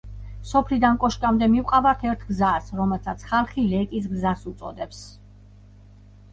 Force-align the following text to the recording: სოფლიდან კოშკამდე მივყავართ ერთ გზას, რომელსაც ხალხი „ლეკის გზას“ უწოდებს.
სოფლიდან 0.51 0.95
კოშკამდე 1.03 1.49
მივყავართ 1.57 2.07
ერთ 2.09 2.25
გზას, 2.31 2.73
რომელსაც 2.81 3.29
ხალხი 3.33 3.69
„ლეკის 3.77 4.11
გზას“ 4.17 4.51
უწოდებს. 4.55 5.07